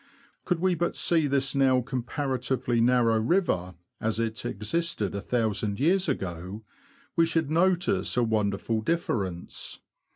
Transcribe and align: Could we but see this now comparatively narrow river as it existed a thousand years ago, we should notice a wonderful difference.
Could 0.45 0.59
we 0.59 0.73
but 0.73 0.95
see 0.95 1.27
this 1.27 1.53
now 1.53 1.81
comparatively 1.81 2.81
narrow 2.81 3.19
river 3.19 3.75
as 3.99 4.19
it 4.19 4.43
existed 4.47 5.13
a 5.13 5.21
thousand 5.21 5.79
years 5.79 6.09
ago, 6.09 6.63
we 7.15 7.27
should 7.27 7.51
notice 7.51 8.17
a 8.17 8.23
wonderful 8.23 8.81
difference. 8.81 9.77